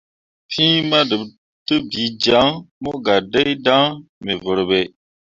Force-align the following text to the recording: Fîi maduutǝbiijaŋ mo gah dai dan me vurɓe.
Fîi 0.51 0.79
maduutǝbiijaŋ 0.89 2.47
mo 2.83 2.91
gah 3.05 3.21
dai 3.31 3.51
dan 3.65 3.85
me 4.23 4.31
vurɓe. 4.43 4.79